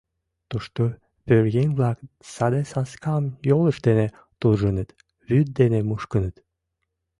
Тушто 0.49 0.81
пӧръеҥ-влак 1.25 1.97
саде 2.33 2.61
саскам 2.71 3.23
йолышт 3.49 3.81
дене 3.87 4.07
туржыныт, 4.39 4.89
вӱд 5.27 5.47
дене 5.59 5.79
мушкыныт. 5.89 6.35